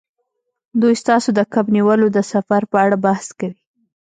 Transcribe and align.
دوی 0.81 0.93
ستاسو 1.03 1.29
د 1.37 1.39
کب 1.53 1.65
نیولو 1.75 2.07
د 2.15 2.19
سفر 2.31 2.61
په 2.71 2.77
اړه 2.85 2.97
بحث 3.05 3.25
کوي 3.39 3.57